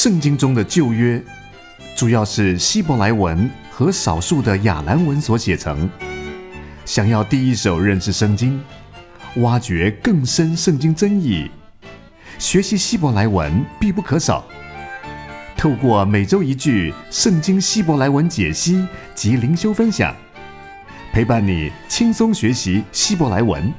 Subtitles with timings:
[0.00, 1.20] 圣经中的旧约，
[1.96, 5.90] 主要是希伯来文和少数的亚兰文所写成。
[6.84, 8.62] 想要第一手认识圣经，
[9.38, 11.50] 挖掘更深圣经真意，
[12.38, 14.44] 学习希伯来文必不可少。
[15.56, 18.86] 透过每周一句圣经希伯来文解析
[19.16, 20.14] 及灵修分享，
[21.12, 23.74] 陪伴你轻松学习希伯来文。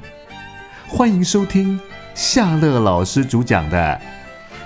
[0.86, 1.80] 欢迎收听
[2.14, 3.98] 夏乐老师主讲的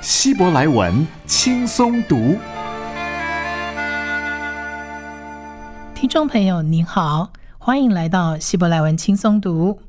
[0.05, 2.37] 希伯来文轻松读。
[5.95, 7.33] 听众朋友您好。
[7.57, 9.81] 欢迎来到希伯来文轻松读。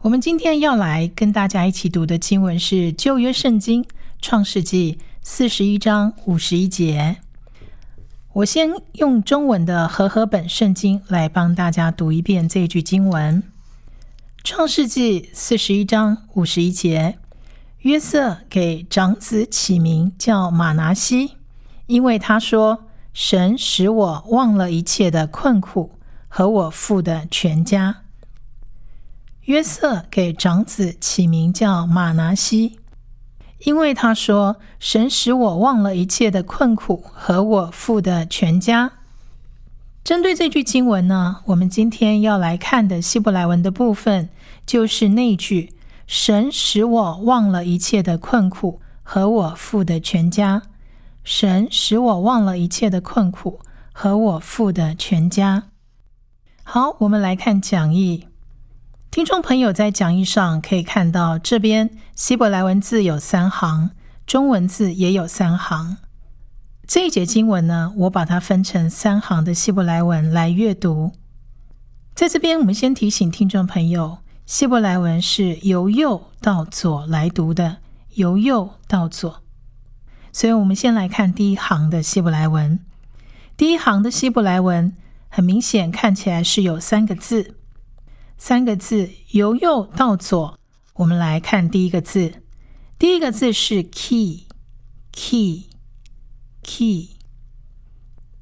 [0.00, 3.84] 我们今天要来跟大家一起读的经文是旧约圣经
[4.22, 7.18] 创世纪四十一章五十一节。
[8.32, 13.42] 我先用中文的和合本圣经来帮大家读一遍这句经文：
[14.42, 17.18] 创世纪四十一章五十一节，
[17.88, 21.36] 约瑟给长子起名叫马拿西，
[21.86, 25.92] 因为他说：“神使我忘了一切的困苦。”
[26.28, 28.02] 和我父的全家。
[29.44, 32.78] 约瑟给长子起名叫马拿西，
[33.60, 38.92] 因为他说：“神使我忘了一切的困苦和我父的全家。”
[40.04, 44.28] 针对这句经文呢，我们今天要来看的希伯来文的部分，
[44.66, 45.72] 就是那句
[46.08, 50.62] ：“神使我忘了一切的困苦和我父的全家。”
[51.22, 53.60] 神使我忘了一切的困苦
[53.92, 55.64] 和我父的全家。
[56.64, 58.26] 好，我们来看讲义。
[59.10, 63.90] 听众朋友在讲义上可以看到，这边希伯来文字有三行，
[64.26, 65.98] 中文字也有三行。
[66.86, 71.12] 这一节经文呢，我把它分成三行的希伯来文来阅读。
[72.14, 74.18] 在这边，我们先提醒听众朋友，
[74.48, 77.82] 希伯来文是由右到左来读的，
[78.14, 79.42] 由右到左。
[80.32, 82.80] 所以，我们先来看第一行的希伯来文。
[83.58, 84.96] 第一行的希伯来文。
[85.28, 87.56] 很明显，看起来是有三个字，
[88.38, 90.58] 三个字由右到左。
[90.94, 92.42] 我们来看第一个字，
[92.98, 95.58] 第一个字是 key，key，key。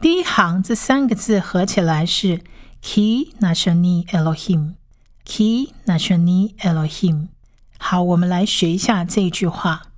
[0.00, 2.40] 第一行这三个字合起来是
[2.80, 4.76] key nashani Elohim。
[5.26, 7.28] Ki nashani Elohim。
[7.76, 9.88] 好，我们来学一下这一句话。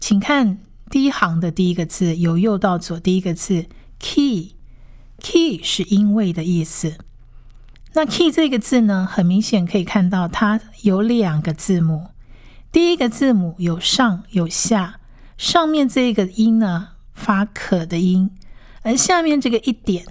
[0.00, 0.60] 请看
[0.90, 3.66] 第一行的第一个字，由右到左，第一个字
[3.98, 4.54] key。
[5.18, 6.96] key 是因为的意思。
[7.92, 12.11] 那 key 这个字呢，很明显可以看到它有两个字母。
[12.72, 14.98] 第一个字母有上有下，
[15.36, 18.30] 上面这个音呢发可的音，
[18.80, 20.04] 而下面这个一点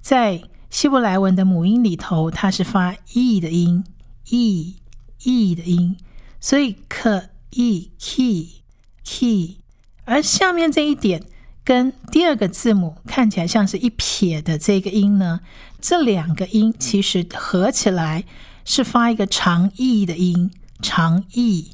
[0.00, 0.42] 在。
[0.70, 3.82] 希伯来文的母音里头，它是发 e 的音
[4.28, 4.76] ，e
[5.22, 5.96] e 的音，
[6.38, 8.60] 所以可 e key
[9.02, 9.56] key，
[10.04, 11.24] 而下面这一点
[11.64, 15.40] 跟第二个字母看起来像是一撇的这个音呢，
[15.80, 18.26] 这两个音其实合起来
[18.66, 20.50] 是发一个长 e 的音，
[20.82, 21.70] 长 e，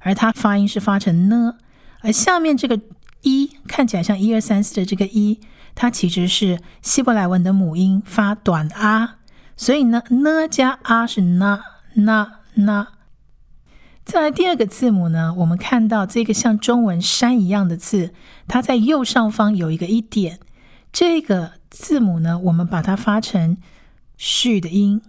[0.00, 1.56] 而它发音是发成呢，
[2.00, 2.80] 而下面这个
[3.22, 5.40] 一看起来像一二三四的这个一，
[5.74, 9.18] 它其实是希伯来文的母音发短啊，
[9.56, 11.62] 所以呢呢加啊是那
[11.94, 12.88] 那那。
[14.04, 18.12] 再来第二个字母呢，我们看到这个像中文山一样的字，
[18.48, 20.40] 它在右上方有一个一点，
[20.92, 23.56] 这个字母呢，我们把它发成
[24.16, 25.00] 续的音，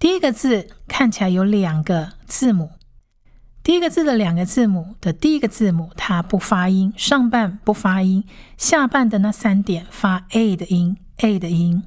[0.00, 2.70] 第一个字看起来有两个字母。
[3.62, 8.24] 第一个字的两个字母的第一个字母，它不发音，上半不发音，
[8.58, 11.84] 下半的那三点发 a 的音，a 的音。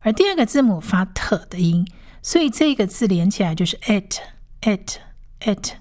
[0.00, 1.86] 而第二个字母发 t 的音，
[2.22, 4.18] 所以这个字连起来就是 at
[4.62, 4.96] at
[5.40, 5.72] at。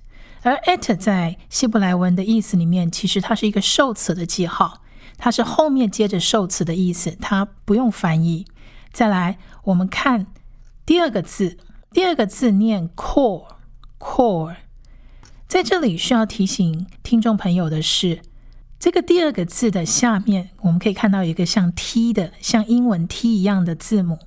[0.41, 4.81] 而 at 在希伯来文的意思里面，其实它是一个受词的记号，
[5.17, 8.45] 它是后面接着受词的意思，它不用翻译。
[8.91, 10.27] 再来，我们看
[10.85, 11.57] 第二个字，
[11.91, 14.55] 第二个字念 core，core。
[15.47, 18.21] 在这里需要提醒听众朋友的是，
[18.79, 24.19] 这个第二个字的下面，我们可以看到一个像 T 的、像英文 T 一样的字母。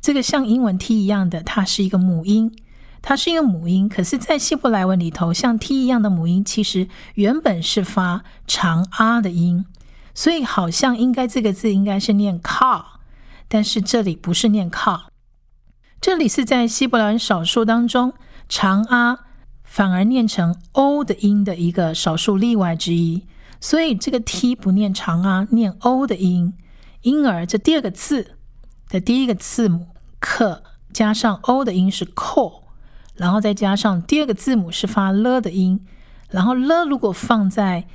[0.00, 2.56] 这个像英文 T 一样的，它是一个母音，
[3.02, 3.86] 它是一个母音。
[3.90, 9.66] 可是，在希伯来文里头，像 T 一样的母音，其实原本是发长 R 的音，
[10.14, 12.82] 所以好像应该这个字应该是念 car，
[13.46, 15.02] 但是这里不是念 car，
[16.00, 18.14] 这里是在希伯来文少数当中
[18.48, 19.18] 长 R。
[19.64, 23.22] 反而念成 o 的音的一个少数例外之一，
[23.62, 26.52] 所以这个 t 不念长啊，念 o 的音。
[27.02, 28.36] 因而这第二个字
[28.88, 29.86] 的第一个字母
[30.20, 30.62] k
[30.92, 32.62] 加上 o 的音是 co，
[33.14, 35.86] 然后再加上第二个字母是发 l 的音，
[36.28, 37.86] 然后 l 如果放在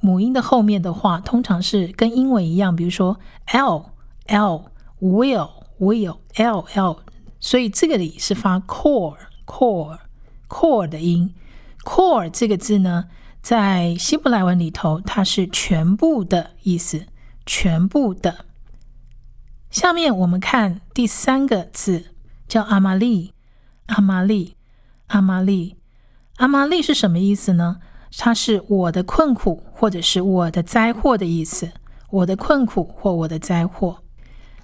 [0.00, 3.18] 母音的后面的话，通常是跟英文一样，比如说
[3.52, 3.90] l
[4.28, 4.70] l
[5.00, 5.50] will
[5.80, 6.98] will l l，
[7.40, 9.98] 所以这个里是发 core core。
[10.48, 11.34] core 的音
[11.82, 13.06] ，core 这个字呢，
[13.46, 17.06] 在希伯来文里头，它是全部的意思，
[17.46, 18.44] 全部的。
[19.70, 22.06] 下面我们看第三个字，
[22.48, 23.34] 叫阿玛利，
[23.86, 24.56] 阿玛利，
[25.06, 25.76] 阿玛利，
[26.38, 27.76] 阿玛利是什么意思呢？
[28.18, 31.70] 它是我的困苦，或者是我的灾祸的意思。
[32.10, 34.02] 我的困苦或我的灾祸。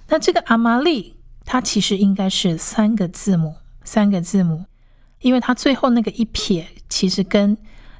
[0.09, 1.15] 那这个阿玛利，
[1.45, 4.65] 它其实应该是三个字母，三个字母。
[5.21, 7.57] 因为它最后那个一撇，其实跟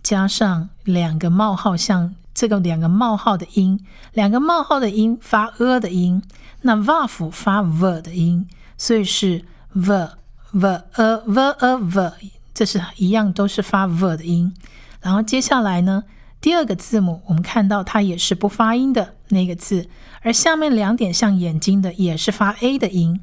[0.02, 3.84] 加上两个冒号，像这个两个冒号的音，
[4.14, 6.22] 两个冒号的音发 a 的音，
[6.62, 8.48] 那 vav 发 v 的音，
[8.78, 10.08] 所以是 v
[10.52, 12.12] v a v a v，
[12.54, 14.54] 这是一样都是发 v 的音。
[15.02, 16.04] 然后接下来呢，
[16.42, 19.88] 第二个字母我们看到它也是不发音的那个字，
[20.22, 23.20] 而下面两点像眼睛的也是发 a 的音，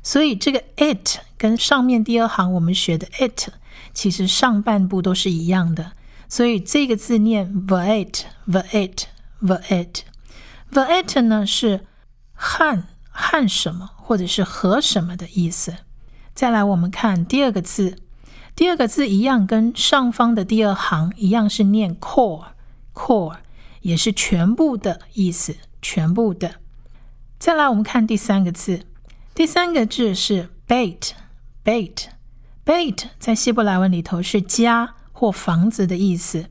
[0.00, 3.48] 所以这个 it 跟上面第二行我们学的 it
[3.92, 5.92] 其实上半部都是一样的，
[6.28, 9.06] 所以这个字念 the it the it
[9.40, 10.04] v i t
[10.70, 11.84] v i t 呢是
[12.32, 15.74] 和和什么或者是和什么的意思。
[16.32, 17.98] 再来，我们看第二个字，
[18.54, 22.44] 第二个字一样，跟上方的第二行一样，是念 cor
[22.94, 23.36] Core
[23.80, 26.56] 也是全部的意思，全部的。
[27.38, 28.82] 再来，我们看第三个字，
[29.34, 36.46] 第三个字是 bait，bait，bait 在希伯来文里头是家或房子的意思。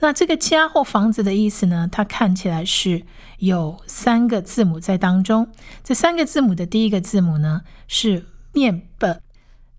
[0.00, 1.88] 那这个家或房子的意思呢？
[1.90, 3.04] 它看起来是
[3.38, 5.48] 有三个字母在当中，
[5.82, 8.26] 这三个字母的第一个字母呢是。
[8.54, 9.06] 念 b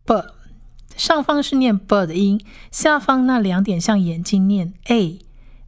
[0.04, 0.26] b，
[0.98, 5.20] 上方是念 b 的音，下方那两点像眼睛念 a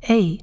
[0.07, 0.39] a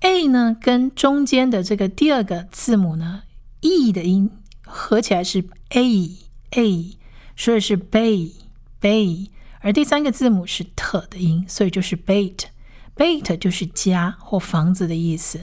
[0.00, 3.22] a 呢，跟中间的这个第二个字母呢
[3.60, 4.30] e 的音
[4.64, 6.10] 合起来是 a
[6.50, 6.96] a，
[7.36, 8.32] 所以是 bay
[8.80, 9.28] bay，
[9.60, 12.44] 而第三个字母是 t 的音，所以就是 bait
[12.96, 15.40] bait 就是家或房子的意思，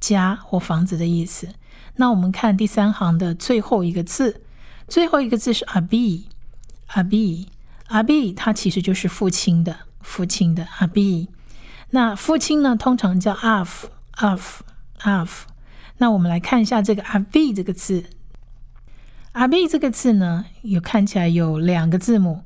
[0.00, 1.48] 家或房子的意思。
[1.96, 4.42] 那我们看第三行的最后一个字。
[4.86, 6.26] 最后一个字是阿 b，
[6.88, 7.48] 阿 b，
[7.86, 11.28] 阿 b，它其实就是父亲的父亲的阿 b。
[11.90, 15.28] 那父亲呢，通常叫 af，af，af。
[15.98, 18.04] 那我们来看一下这个阿 b 这个字，
[19.32, 22.42] 阿 b 这个字呢，有看起来有两个字母，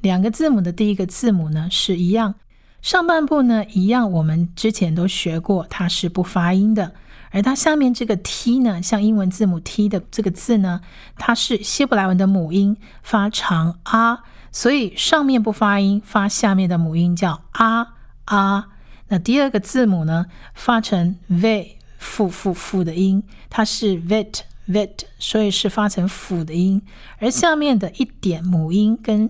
[0.00, 2.36] 两个字母的第一个字母呢是一样，
[2.80, 6.92] 上半部呢一样，我们之前都学过，它是不发音的。
[7.32, 10.80] 而它下面这个 t 呢，像英文字母 t 的这个字呢，
[11.16, 17.94] 它是希伯来文的母音，发长啊，所以上面不发音，发下面的母音叫啊
[18.36, 18.68] 啊。
[19.08, 26.80] 那第二个字母呢，发成 v 复复复的音，它是 vit vit，所以是发成辅的音。
[27.18, 29.28] 而下面的一点母音跟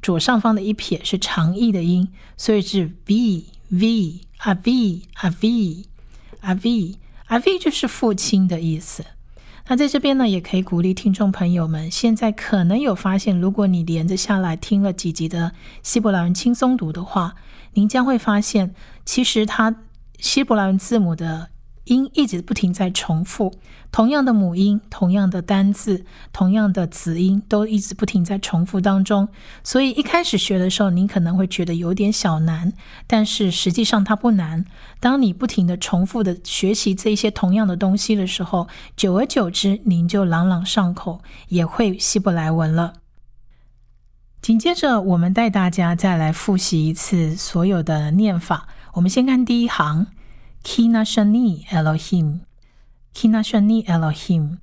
[0.00, 5.84] 左上方的一撇是长义的音，所以是 v v a v a v
[6.40, 6.98] a v。
[7.26, 9.04] 阿 v 就是父亲的意思。
[9.70, 17.34] 那在这边呢，也可以鼓励听众朋友们，现在可能有发现，如果你连着下来听了几集的希伯来文轻松读的话，
[17.74, 19.76] 您将会发现，其实它
[20.18, 21.50] 希伯来文字母的。
[21.88, 23.52] 音一直不停在重复，
[23.90, 29.28] 同样的母音、同样的单字、同样的子音，都一直不停在重复当中。
[29.64, 32.72] 所以一开始学的时候，您可能会觉得有点小难，
[33.06, 34.64] 但是实际上它不难。
[35.00, 42.94] 当你不停的重复的学习这些同样的东西的时候，久而久之，您就朗朗上口，也会希伯来文了。
[44.40, 48.68] 紧接着，我们带大家再来复习一次所有的念法。
[48.94, 50.06] 我们先看第一行。
[50.70, 54.58] Kina shani Elohim，Kina shani Elohim，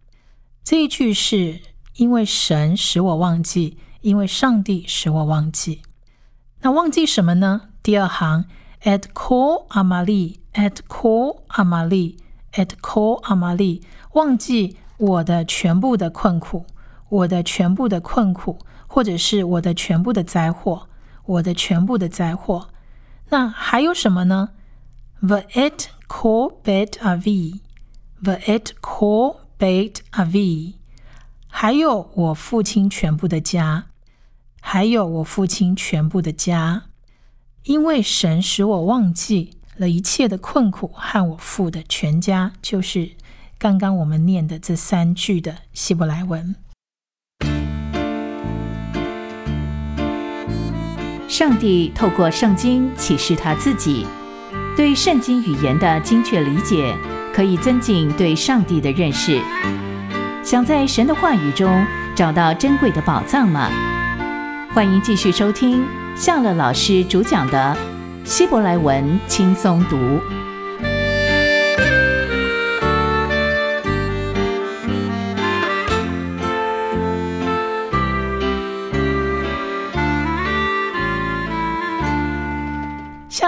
[0.64, 1.62] 这一句是
[1.96, 5.82] 因为神使我忘记，因为上帝使我忘记。
[6.62, 7.70] 那忘记什么呢？
[7.82, 8.46] 第二行
[8.84, 13.82] ，at kol amali，at kol amali，at kol amali，
[14.14, 16.68] 忘记我的全部的困苦，
[17.10, 20.88] 我的全部的困苦，或者是我的全部的灾祸，
[21.26, 22.70] 我的全部的灾祸。
[23.30, 24.52] 那还有什么呢
[25.24, 30.74] ？V'et ko bet avi，V'et ko bet avi，
[31.48, 33.86] 还有我父亲全部的家，
[34.62, 36.84] 还有我父亲全部的家，
[37.64, 43.12] 因为神使我忘记了一切的困苦和我父的全家，就是
[43.58, 46.56] 刚刚我们念的这三句的希伯来文。
[51.28, 54.06] 上帝透过圣经启示他自己。
[54.75, 56.94] 对圣经语言的精确理解，
[57.34, 59.39] 可以增进对上帝的认识。
[60.44, 63.70] 想在神的话语中找到珍贵的宝藏吗？
[64.74, 67.77] 欢迎继续收听夏乐老师主讲的
[68.29, 69.96] 《希伯来文轻松读》。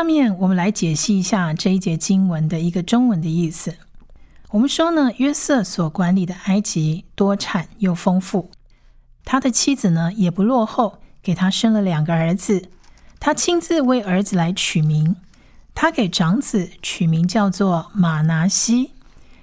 [0.08, 3.76] 面我们来解析一下这一节经文的一个中文的意思。
[4.52, 8.50] 我们说呢，约瑟所管理的埃及多产又丰富，
[9.26, 12.70] 他的妻子呢也不落后，给他生了两个儿子。
[13.20, 15.18] 他亲自为儿子来取名，
[15.76, 18.92] 他给长子取名叫做马拿西，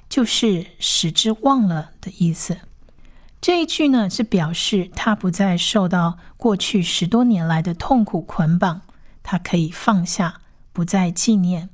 [0.08, 2.56] 就是使之忘了的意思。
[3.42, 8.80] 这一句呢是表示他不再受到过去十多年来的痛苦捆绑，
[9.22, 10.40] 他可以放下。
[10.74, 11.70] 不再纪念。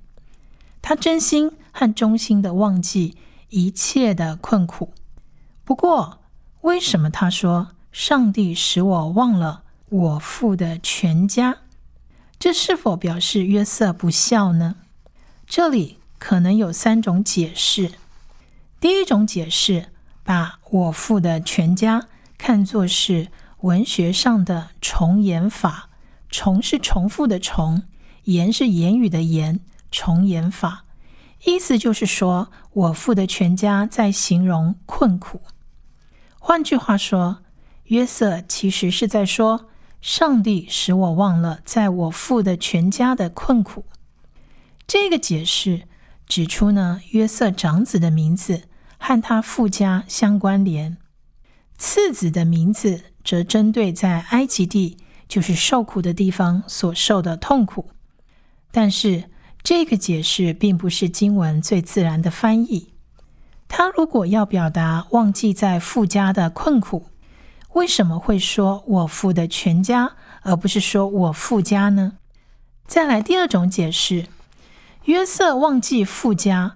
[0.81, 3.17] 他真心和衷心的忘记
[3.49, 4.93] 一切的困苦。
[5.65, 6.21] 不过，
[6.61, 11.59] 为什么他说上帝使我忘了我父的全家？
[12.39, 14.77] 这是否表示约瑟不孝呢？
[15.47, 17.93] 这里可能有三种解释。
[18.81, 19.89] 第一种解释，
[20.23, 22.07] 把我父的全家
[22.39, 23.29] 看作是
[23.61, 25.91] 文学上的重演法，
[26.31, 27.83] 重是重复的重，
[28.25, 29.61] 言是言语的言，
[29.91, 30.85] 重言法，
[31.45, 35.43] 意思就是说我父的全家在形容困苦。
[36.39, 37.39] 换句话说，
[37.85, 39.67] 约瑟其实是在说。
[40.01, 43.85] 上帝使我忘了在我父的全家的困苦。
[44.87, 45.83] 这个解释
[46.27, 48.63] 指出呢，约瑟长子的名字
[48.97, 50.97] 和他父家相关联，
[51.77, 54.97] 次子的名字则针对在埃及地，
[55.29, 57.91] 就是受苦的地方所受的痛苦。
[58.71, 59.25] 但是
[59.63, 62.93] 这个解释并不是经文最自然的翻译。
[63.69, 67.07] 他如果要表达忘记在富家的困苦。
[67.75, 72.15] 为什么会说我父的全家，而不是说我富家呢？
[72.85, 74.27] 再来第二种解释，
[75.05, 76.75] 约瑟忘记富家，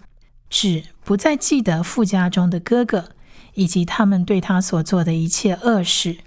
[0.48, 3.08] 指不再记得富家中的哥哥
[3.54, 6.18] 以及他们对他所做的一切恶事。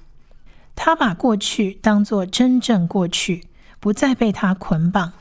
[0.75, 3.45] 他把过去当作真正过去，
[3.79, 5.13] 不再被他捆绑。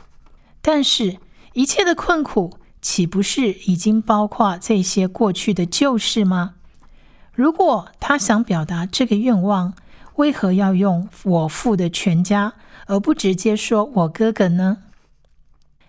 [0.69, 1.19] 但是，
[1.53, 6.57] 一切的困苦岂不是已经包括这些过去的旧事吗？
[7.33, 9.75] 如果他想表达这个愿望，
[10.17, 12.55] 为何要用我父的全家，
[12.87, 14.79] 而不直接说我哥哥呢？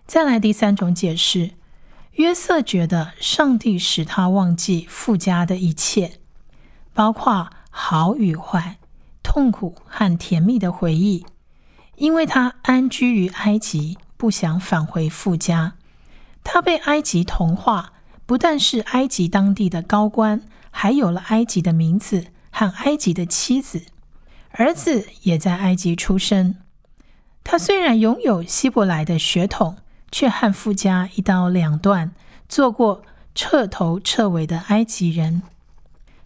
[0.05, 1.53] 再来第三种解释，
[2.11, 6.19] 约瑟觉得上帝使他忘记父家的一切，
[6.93, 8.77] 包括好与坏、
[9.23, 11.25] 痛苦和甜蜜的回忆，
[11.95, 15.75] 因为他安居于埃及，不想返回富家。
[16.43, 17.93] 他被埃及同化，
[18.25, 20.41] 不但是埃及当地的高官。
[20.69, 23.81] 还有了埃及的名字和埃及的妻子，
[24.51, 26.57] 儿子也在埃及出生。
[27.43, 29.77] 他虽然拥有希伯来的血统，
[30.11, 32.11] 却和富家一刀两断，
[32.47, 33.01] 做过
[33.33, 35.41] 彻头彻尾的埃及人。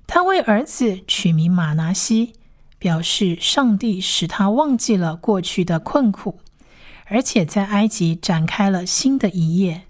[0.05, 2.33] 他为儿子取名马拿西，
[2.77, 6.39] 表示上帝使他忘记了过去的困苦，
[7.11, 9.81] 而且在埃及展开了新的一页。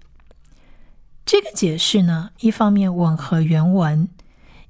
[1.24, 4.08] 这个解释呢，一方面吻合原文。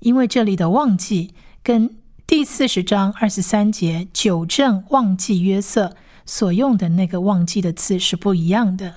[0.00, 8.96] 因为这里的忘记跟第四十章二十三节九正忘记约瑟所用的那个忘记的字是不一样的。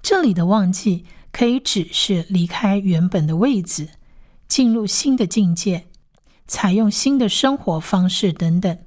[0.00, 3.88] 这里的忘记可以指是离开原本的位置，
[4.46, 5.86] 进入新的境界，
[6.46, 8.78] 采用新的生活方式等等。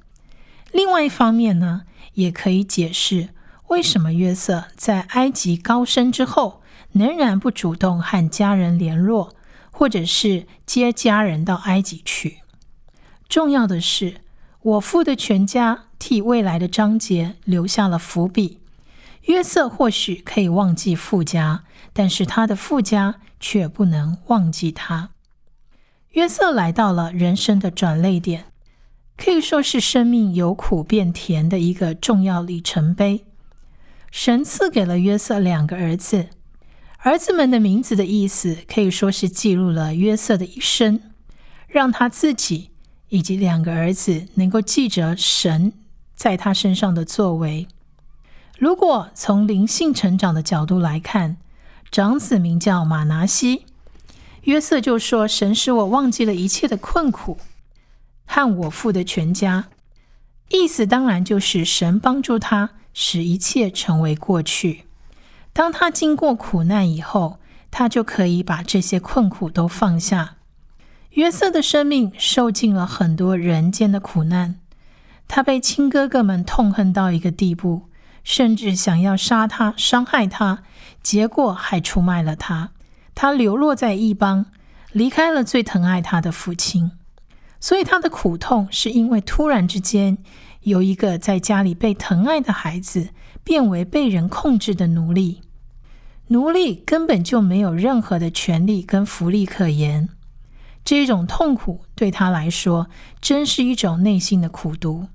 [0.72, 1.82] 另外一方面呢，
[2.14, 3.30] 也可以解释
[3.68, 9.36] 为什么约瑟在埃及高升之后，仍然不主动和家人联络。
[9.78, 12.38] 或者是接家人到埃及去。
[13.28, 14.22] 重要的是，
[14.62, 18.62] 我父的全家替未来的章节留下了伏笔。
[19.24, 25.10] 约瑟或许可以忘记富家，但是他的富家却不能忘记他。
[26.12, 28.46] 约瑟来到了人生的转泪点，
[29.18, 33.26] 可以说是生命由苦变甜的一个重要里程碑。
[34.18, 36.30] 神赐给了约瑟两个儿子。
[37.00, 41.02] 儿子们的名字的意思可以说是记录了约瑟的一生，
[41.68, 42.70] 让他自己
[43.10, 45.74] 以及两个儿子能够记着神
[46.16, 47.68] 在他身上的作为。
[48.58, 51.36] 如果从灵性成长的角度来看，
[51.92, 53.66] 长子名叫马拿西，
[54.44, 57.38] 约瑟就说：“神使我忘记了一切的困苦
[58.26, 59.66] 和我父的全家。”
[60.48, 64.86] 意思当然就是神帮助他，使一切成为过去。
[65.54, 67.38] 当他经过苦难以后，
[67.70, 70.38] 他就可以把这些困苦都放下。
[71.12, 74.56] 约瑟的生命受尽了很多人间的苦难，
[75.28, 77.84] 他被亲哥哥们痛恨到一个地步，
[78.24, 80.64] 甚至想要杀他、伤害他，
[81.04, 82.72] 结果还出卖了他。
[83.14, 84.46] 他流落在异邦，
[84.92, 86.92] 离开了最疼爱他的父亲，
[87.60, 90.18] 所以他的苦痛是因为突然之间
[90.66, 93.10] 由一个在家里被疼爱的孩子
[93.44, 95.42] 变为被人控制的奴隶。
[96.28, 100.10] 奴隶根本就没有任何的权利跟福利可言，
[100.84, 102.88] 这种痛苦对他来说
[103.22, 105.08] 真是一种内心的苦毒，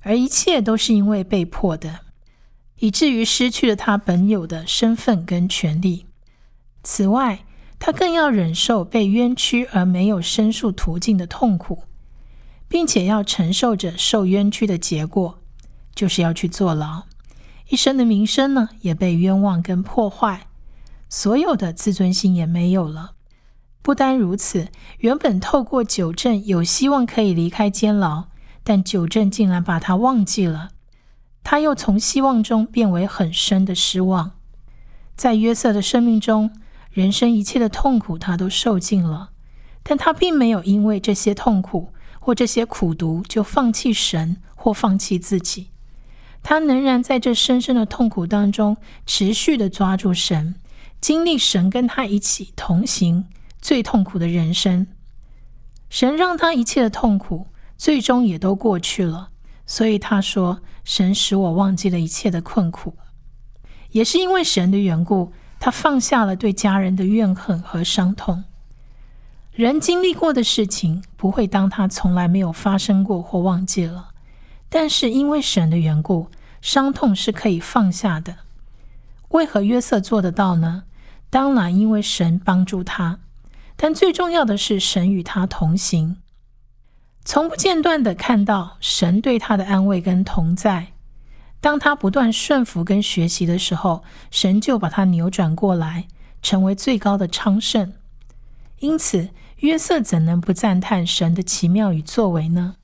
[0.00, 2.00] 而一切都是因为被迫的，
[2.78, 6.06] 以至于失去了他本有的身份跟权利。
[6.82, 7.40] 此外，
[7.78, 11.84] 他更要忍受被冤屈而没有申诉途径的痛苦，
[12.70, 15.40] 并且要承受着受冤屈的结果，
[15.92, 17.02] 就是要去坐牢。
[17.68, 20.46] 一生的名声呢也被冤枉跟破坏，
[21.08, 23.14] 所有的自尊心也没有了。
[23.82, 28.26] 不单如此，原本透过酒政有希望可以离开监牢，
[28.62, 30.70] 但酒政竟然把他忘记了。
[31.42, 34.32] 他又从希望中变为很深的失望。
[35.16, 36.52] 在约瑟的生命中，
[36.92, 39.30] 人生一切的痛苦他都受尽了，
[39.82, 45.70] 但他并没有因为这些痛苦或这些苦毒就放弃神或放弃自己。
[46.44, 50.54] 他仍然在这深深的痛苦当中持续的抓住神，
[51.00, 53.26] 经历神跟他一起同行。
[53.60, 54.86] 最痛苦的人生，
[55.90, 59.28] 神让他一切的痛苦最终也都过去了。
[59.66, 62.96] 所以他说：“神使我忘记了一切的困苦。”
[63.92, 68.44] 也是因为神的缘故，他放下了对家人的怨恨和伤痛。
[69.60, 74.08] 人经历过的事情，不会当他从来没有发生过或忘记了。
[74.70, 76.28] 但是因为神的缘故，
[76.62, 78.36] 伤痛是可以放下的。
[79.28, 80.84] 为何约瑟做得到呢？
[81.28, 83.18] 当然，因为神帮助他。
[83.76, 86.16] 但最重要的是，神与他同行，
[87.26, 90.92] 从不间断的看到神对他的安慰跟同在。
[91.60, 96.06] 当他不断顺服跟学习的时候，神就把他扭转过来，
[96.40, 97.92] 成为最高的昌盛。
[98.78, 99.28] 因此，
[99.60, 102.76] 约瑟怎能不赞叹神的奇妙与作为呢？